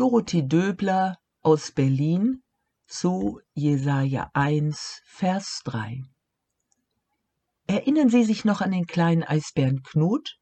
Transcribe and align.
Dorothee 0.00 0.48
Döbler 0.48 1.18
aus 1.42 1.72
Berlin 1.72 2.42
zu 2.86 3.42
Jesaja 3.52 4.30
1, 4.32 5.02
Vers 5.04 5.60
3. 5.66 6.00
Erinnern 7.66 8.08
Sie 8.08 8.24
sich 8.24 8.46
noch 8.46 8.62
an 8.62 8.70
den 8.70 8.86
kleinen 8.86 9.24
Eisbären 9.24 9.82
Knut? 9.82 10.38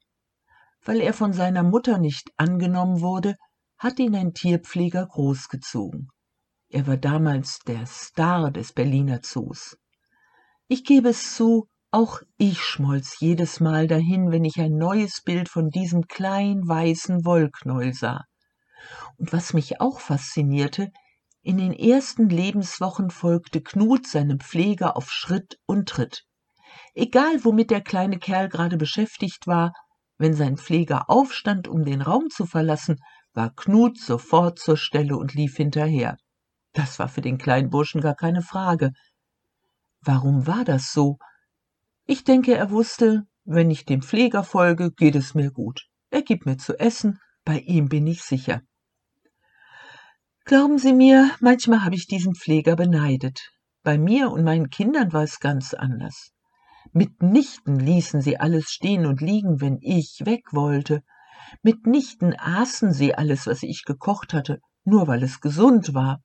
Weil 0.84 1.00
er 1.00 1.12
von 1.12 1.32
seiner 1.32 1.64
Mutter 1.64 1.98
nicht 1.98 2.30
angenommen 2.36 3.00
wurde, 3.00 3.34
hat 3.78 3.98
ihn 3.98 4.14
ein 4.14 4.32
Tierpfleger 4.32 5.04
großgezogen. 5.04 6.06
Er 6.68 6.86
war 6.86 6.96
damals 6.96 7.58
der 7.66 7.84
Star 7.86 8.52
des 8.52 8.72
Berliner 8.72 9.22
Zoos. 9.22 9.76
Ich 10.68 10.84
gebe 10.84 11.08
es 11.08 11.34
zu, 11.34 11.66
auch 11.90 12.22
ich 12.36 12.62
schmolz 12.62 13.18
jedes 13.18 13.58
Mal 13.58 13.88
dahin, 13.88 14.30
wenn 14.30 14.44
ich 14.44 14.60
ein 14.60 14.76
neues 14.76 15.20
Bild 15.24 15.48
von 15.48 15.70
diesem 15.70 16.06
kleinen 16.06 16.68
weißen 16.68 17.24
Wollknäuel 17.24 17.92
sah. 17.92 18.27
Und 19.16 19.32
was 19.32 19.52
mich 19.52 19.80
auch 19.80 20.00
faszinierte, 20.00 20.90
in 21.42 21.56
den 21.56 21.72
ersten 21.72 22.28
Lebenswochen 22.28 23.10
folgte 23.10 23.62
Knut 23.62 24.06
seinem 24.06 24.40
Pfleger 24.40 24.96
auf 24.96 25.10
Schritt 25.10 25.58
und 25.66 25.88
Tritt. 25.88 26.24
Egal 26.94 27.44
womit 27.44 27.70
der 27.70 27.80
kleine 27.80 28.18
Kerl 28.18 28.48
gerade 28.48 28.76
beschäftigt 28.76 29.46
war, 29.46 29.72
wenn 30.18 30.34
sein 30.34 30.56
Pfleger 30.56 31.08
aufstand, 31.08 31.68
um 31.68 31.84
den 31.84 32.02
Raum 32.02 32.28
zu 32.28 32.44
verlassen, 32.44 32.96
war 33.34 33.54
Knut 33.54 33.98
sofort 33.98 34.58
zur 34.58 34.76
Stelle 34.76 35.16
und 35.16 35.34
lief 35.34 35.56
hinterher. 35.56 36.16
Das 36.72 36.98
war 36.98 37.08
für 37.08 37.20
den 37.20 37.38
kleinen 37.38 37.70
Burschen 37.70 38.00
gar 38.00 38.14
keine 38.14 38.42
Frage. 38.42 38.92
Warum 40.00 40.46
war 40.46 40.64
das 40.64 40.92
so? 40.92 41.18
Ich 42.04 42.24
denke, 42.24 42.54
er 42.56 42.70
wusste, 42.70 43.24
wenn 43.44 43.70
ich 43.70 43.84
dem 43.84 44.02
Pfleger 44.02 44.44
folge, 44.44 44.90
geht 44.92 45.14
es 45.14 45.34
mir 45.34 45.50
gut. 45.50 45.86
Er 46.10 46.22
gibt 46.22 46.46
mir 46.46 46.56
zu 46.56 46.78
essen, 46.78 47.20
bei 47.44 47.60
ihm 47.60 47.88
bin 47.88 48.06
ich 48.06 48.22
sicher. 48.22 48.62
Glauben 50.48 50.78
Sie 50.78 50.94
mir, 50.94 51.30
manchmal 51.40 51.84
habe 51.84 51.94
ich 51.94 52.06
diesen 52.06 52.34
Pfleger 52.34 52.74
beneidet. 52.74 53.50
Bei 53.82 53.98
mir 53.98 54.30
und 54.30 54.44
meinen 54.44 54.70
Kindern 54.70 55.12
war 55.12 55.22
es 55.22 55.40
ganz 55.40 55.74
anders. 55.74 56.30
Mitnichten 56.90 57.78
ließen 57.78 58.22
sie 58.22 58.40
alles 58.40 58.70
stehen 58.70 59.04
und 59.04 59.20
liegen, 59.20 59.60
wenn 59.60 59.76
ich 59.82 60.22
weg 60.24 60.54
wollte. 60.54 61.02
Mitnichten 61.62 62.34
aßen 62.34 62.94
sie 62.94 63.14
alles, 63.14 63.46
was 63.46 63.62
ich 63.62 63.84
gekocht 63.84 64.32
hatte, 64.32 64.60
nur 64.84 65.06
weil 65.06 65.22
es 65.22 65.42
gesund 65.42 65.92
war. 65.92 66.22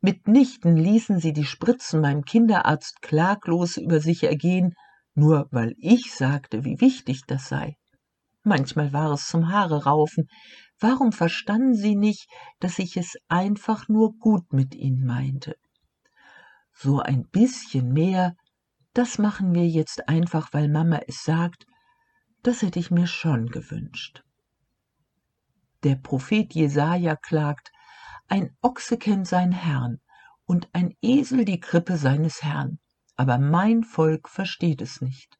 Mitnichten 0.00 0.76
ließen 0.76 1.18
sie 1.18 1.32
die 1.32 1.44
Spritzen 1.44 2.00
meinem 2.00 2.22
Kinderarzt 2.22 3.02
klaglos 3.02 3.78
über 3.78 3.98
sich 3.98 4.22
ergehen, 4.22 4.74
nur 5.16 5.48
weil 5.50 5.74
ich 5.78 6.14
sagte, 6.14 6.64
wie 6.64 6.80
wichtig 6.80 7.22
das 7.26 7.48
sei. 7.48 7.74
Manchmal 8.44 8.92
war 8.92 9.10
es 9.12 9.26
zum 9.26 9.50
Haare 9.50 9.84
raufen. 9.84 10.28
Warum 10.78 11.12
verstanden 11.12 11.74
sie 11.74 11.96
nicht, 11.96 12.28
dass 12.60 12.78
ich 12.78 12.96
es 12.96 13.16
einfach 13.28 13.88
nur 13.88 14.16
gut 14.18 14.52
mit 14.52 14.74
ihnen 14.74 15.04
meinte? 15.04 15.56
So 16.72 17.00
ein 17.00 17.26
bisschen 17.30 17.92
mehr 17.92 18.34
das 18.94 19.18
machen 19.18 19.52
wir 19.54 19.66
jetzt 19.66 20.08
einfach, 20.08 20.52
weil 20.52 20.68
Mama 20.68 21.00
es 21.08 21.24
sagt, 21.24 21.66
das 22.44 22.62
hätte 22.62 22.78
ich 22.78 22.92
mir 22.92 23.08
schon 23.08 23.48
gewünscht. 23.48 24.22
Der 25.82 25.96
Prophet 25.96 26.54
Jesaja 26.54 27.16
klagt, 27.16 27.72
ein 28.28 28.56
Ochse 28.62 28.96
kennt 28.96 29.26
seinen 29.26 29.52
Herrn 29.52 30.00
und 30.46 30.68
ein 30.72 30.94
Esel 31.02 31.44
die 31.44 31.58
Krippe 31.58 31.96
seines 31.96 32.42
Herrn, 32.44 32.78
aber 33.16 33.38
mein 33.38 33.82
Volk 33.82 34.28
versteht 34.28 34.80
es 34.80 35.00
nicht. 35.00 35.36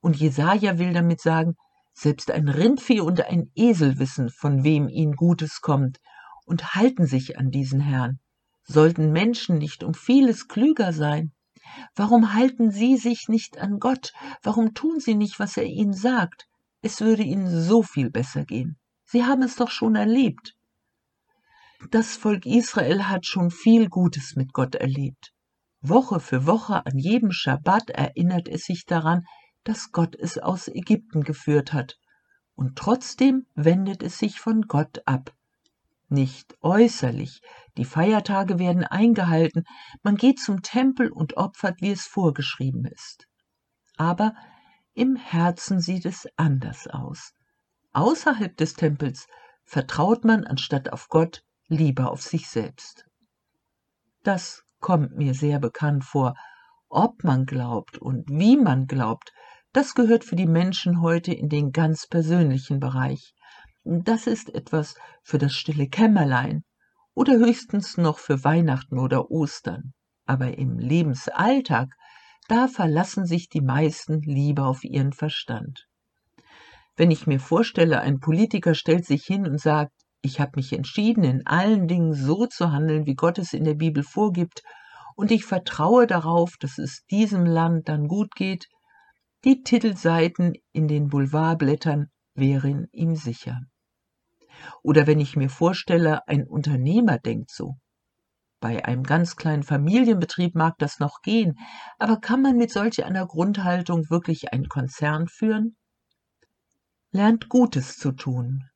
Und 0.00 0.16
Jesaja 0.16 0.78
will 0.78 0.92
damit 0.92 1.22
sagen, 1.22 1.54
selbst 2.00 2.30
ein 2.30 2.48
Rindvieh 2.48 3.00
und 3.00 3.20
ein 3.26 3.50
Esel 3.54 3.98
wissen, 3.98 4.30
von 4.30 4.64
wem 4.64 4.88
ihnen 4.88 5.16
Gutes 5.16 5.60
kommt 5.60 5.98
und 6.46 6.74
halten 6.74 7.06
sich 7.06 7.38
an 7.38 7.50
diesen 7.50 7.80
Herrn. 7.80 8.20
Sollten 8.62 9.12
Menschen 9.12 9.58
nicht 9.58 9.84
um 9.84 9.92
vieles 9.92 10.48
klüger 10.48 10.94
sein? 10.94 11.32
Warum 11.94 12.32
halten 12.32 12.70
Sie 12.70 12.96
sich 12.96 13.28
nicht 13.28 13.58
an 13.58 13.78
Gott? 13.78 14.12
Warum 14.42 14.72
tun 14.72 14.98
Sie 14.98 15.14
nicht, 15.14 15.38
was 15.38 15.58
er 15.58 15.64
Ihnen 15.64 15.92
sagt? 15.92 16.46
Es 16.80 17.02
würde 17.02 17.22
Ihnen 17.22 17.48
so 17.48 17.82
viel 17.82 18.10
besser 18.10 18.44
gehen. 18.44 18.78
Sie 19.04 19.24
haben 19.24 19.42
es 19.42 19.56
doch 19.56 19.70
schon 19.70 19.94
erlebt. 19.94 20.54
Das 21.90 22.16
Volk 22.16 22.46
Israel 22.46 23.08
hat 23.08 23.26
schon 23.26 23.50
viel 23.50 23.88
Gutes 23.88 24.36
mit 24.36 24.52
Gott 24.52 24.74
erlebt. 24.74 25.32
Woche 25.82 26.20
für 26.20 26.46
Woche 26.46 26.84
an 26.86 26.98
jedem 26.98 27.30
Schabbat 27.30 27.90
erinnert 27.90 28.48
es 28.48 28.64
sich 28.64 28.84
daran, 28.86 29.24
dass 29.64 29.92
Gott 29.92 30.14
es 30.16 30.38
aus 30.38 30.68
Ägypten 30.68 31.22
geführt 31.22 31.72
hat. 31.72 31.98
Und 32.54 32.76
trotzdem 32.76 33.46
wendet 33.54 34.02
es 34.02 34.18
sich 34.18 34.40
von 34.40 34.62
Gott 34.62 35.02
ab 35.06 35.34
nicht 36.10 36.56
äußerlich. 36.60 37.40
Die 37.76 37.84
Feiertage 37.84 38.58
werden 38.58 38.84
eingehalten, 38.84 39.64
man 40.02 40.16
geht 40.16 40.40
zum 40.40 40.62
Tempel 40.62 41.10
und 41.10 41.36
opfert, 41.36 41.80
wie 41.80 41.92
es 41.92 42.06
vorgeschrieben 42.06 42.84
ist. 42.84 43.26
Aber 43.96 44.34
im 44.94 45.16
Herzen 45.16 45.80
sieht 45.80 46.04
es 46.04 46.26
anders 46.36 46.88
aus. 46.88 47.32
Außerhalb 47.92 48.56
des 48.56 48.74
Tempels 48.74 49.26
vertraut 49.64 50.24
man 50.24 50.44
anstatt 50.44 50.92
auf 50.92 51.08
Gott 51.08 51.44
lieber 51.68 52.10
auf 52.10 52.22
sich 52.22 52.48
selbst. 52.48 53.06
Das 54.22 54.64
kommt 54.80 55.16
mir 55.16 55.34
sehr 55.34 55.60
bekannt 55.60 56.04
vor. 56.04 56.34
Ob 56.88 57.22
man 57.22 57.46
glaubt 57.46 57.98
und 57.98 58.28
wie 58.28 58.56
man 58.56 58.88
glaubt, 58.88 59.32
das 59.72 59.94
gehört 59.94 60.24
für 60.24 60.36
die 60.36 60.46
Menschen 60.46 61.00
heute 61.00 61.32
in 61.32 61.48
den 61.48 61.72
ganz 61.72 62.06
persönlichen 62.06 62.80
Bereich. 62.80 63.34
Das 63.84 64.26
ist 64.26 64.54
etwas 64.54 64.94
für 65.22 65.38
das 65.38 65.54
stille 65.54 65.88
Kämmerlein 65.88 66.64
oder 67.14 67.34
höchstens 67.34 67.96
noch 67.96 68.18
für 68.18 68.44
Weihnachten 68.44 68.98
oder 68.98 69.30
Ostern. 69.30 69.92
Aber 70.26 70.58
im 70.58 70.78
Lebensalltag, 70.78 71.88
da 72.48 72.68
verlassen 72.68 73.26
sich 73.26 73.48
die 73.48 73.60
meisten 73.60 74.20
lieber 74.22 74.66
auf 74.66 74.84
ihren 74.84 75.12
Verstand. 75.12 75.86
Wenn 76.96 77.10
ich 77.10 77.26
mir 77.26 77.40
vorstelle, 77.40 78.00
ein 78.00 78.20
Politiker 78.20 78.74
stellt 78.74 79.06
sich 79.06 79.24
hin 79.24 79.46
und 79.46 79.60
sagt, 79.60 79.92
ich 80.20 80.40
habe 80.40 80.52
mich 80.56 80.72
entschieden, 80.72 81.24
in 81.24 81.46
allen 81.46 81.88
Dingen 81.88 82.12
so 82.12 82.46
zu 82.46 82.72
handeln, 82.72 83.06
wie 83.06 83.14
Gott 83.14 83.38
es 83.38 83.52
in 83.52 83.64
der 83.64 83.74
Bibel 83.74 84.02
vorgibt, 84.02 84.62
und 85.16 85.30
ich 85.30 85.44
vertraue 85.44 86.06
darauf, 86.06 86.56
dass 86.58 86.78
es 86.78 87.04
diesem 87.10 87.46
Land 87.46 87.88
dann 87.88 88.06
gut 88.06 88.34
geht, 88.34 88.66
die 89.44 89.62
Titelseiten 89.62 90.54
in 90.72 90.88
den 90.88 91.08
Boulevardblättern 91.08 92.10
wären 92.34 92.88
ihm 92.92 93.16
sicher. 93.16 93.60
Oder 94.82 95.06
wenn 95.06 95.20
ich 95.20 95.36
mir 95.36 95.48
vorstelle, 95.48 96.26
ein 96.28 96.46
Unternehmer 96.46 97.18
denkt 97.18 97.50
so. 97.50 97.76
Bei 98.60 98.84
einem 98.84 99.04
ganz 99.04 99.36
kleinen 99.36 99.62
Familienbetrieb 99.62 100.54
mag 100.54 100.76
das 100.78 100.98
noch 100.98 101.22
gehen, 101.22 101.58
aber 101.98 102.20
kann 102.20 102.42
man 102.42 102.56
mit 102.56 102.70
solch 102.70 103.04
einer 103.04 103.26
Grundhaltung 103.26 104.10
wirklich 104.10 104.52
einen 104.52 104.68
Konzern 104.68 105.28
führen? 105.28 105.76
Lernt 107.10 107.48
Gutes 107.48 107.96
zu 107.96 108.12
tun, 108.12 108.68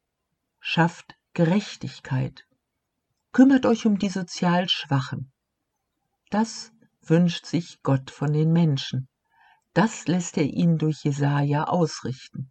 schafft 0.59 1.15
Gerechtigkeit, 1.35 2.47
kümmert 3.33 3.67
euch 3.67 3.85
um 3.85 3.99
die 3.99 4.09
sozial 4.09 4.69
Schwachen. 4.71 5.31
Das 6.31 6.73
wünscht 7.03 7.45
sich 7.45 7.83
Gott 7.83 8.11
von 8.11 8.33
den 8.33 8.53
Menschen. 8.53 9.09
Das 9.75 10.07
lässt 10.07 10.39
er 10.39 10.45
ihnen 10.45 10.79
durch 10.79 11.03
Jesaja 11.03 11.65
ausrichten. 11.65 12.51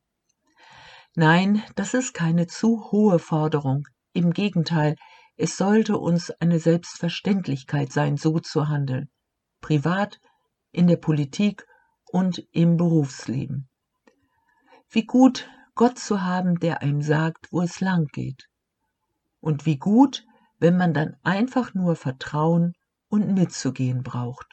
Nein, 1.16 1.64
das 1.76 1.94
ist 1.94 2.14
keine 2.14 2.48
zu 2.48 2.92
hohe 2.92 3.18
Forderung. 3.18 3.88
Im 4.12 4.32
Gegenteil, 4.32 4.96
es 5.38 5.58
sollte 5.58 5.98
uns 5.98 6.32
eine 6.32 6.60
Selbstverständlichkeit 6.60 7.92
sein, 7.92 8.18
so 8.18 8.40
zu 8.40 8.68
handeln. 8.68 9.10
Privat, 9.62 10.20
in 10.72 10.88
der 10.88 10.98
Politik 10.98 11.66
und 12.12 12.46
im 12.52 12.78
Berufsleben. 12.78 13.70
Wie 14.90 15.06
gut, 15.06 15.50
Gott 15.76 15.98
zu 15.98 16.22
haben, 16.22 16.60
der 16.60 16.82
einem 16.82 17.02
sagt, 17.02 17.48
wo 17.52 17.62
es 17.62 17.80
lang 17.80 18.08
geht. 18.08 18.48
Und 19.40 19.66
wie 19.66 19.78
gut, 19.78 20.26
wenn 20.60 20.78
man 20.78 20.94
dann 20.94 21.16
einfach 21.24 21.74
nur 21.74 21.96
Vertrauen 21.96 22.74
und 23.08 23.34
mitzugehen 23.34 24.04
braucht. 24.04 24.48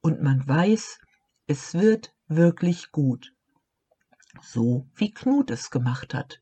Und 0.00 0.22
man 0.22 0.46
weiß, 0.48 0.98
es 1.50 1.74
wird 1.74 2.14
wirklich 2.28 2.92
gut 2.92 3.32
so 4.40 4.86
wie 4.94 5.12
Knut 5.12 5.50
es 5.50 5.70
gemacht 5.70 6.14
hat. 6.14 6.40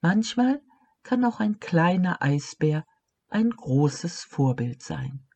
Manchmal 0.00 0.62
kann 1.02 1.24
auch 1.24 1.40
ein 1.40 1.60
kleiner 1.60 2.22
Eisbär 2.22 2.84
ein 3.28 3.50
großes 3.50 4.24
Vorbild 4.24 4.82
sein. 4.82 5.26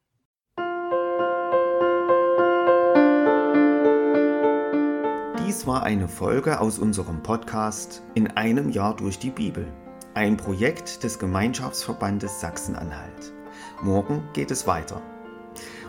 Dies 5.47 5.67
war 5.67 5.83
eine 5.83 6.09
Folge 6.09 6.59
aus 6.61 6.79
unserem 6.79 7.23
Podcast 7.23 8.03
In 8.15 8.29
einem 8.29 8.71
Jahr 8.71 8.97
durch 8.97 9.19
die 9.19 9.31
Bibel, 9.31 9.71
ein 10.15 10.37
Projekt 10.37 11.05
des 11.05 11.19
Gemeinschaftsverbandes 11.19 12.41
Sachsen-Anhalt. 12.41 13.35
Morgen 13.83 14.27
geht 14.33 14.51
es 14.51 14.67
weiter. 14.67 15.03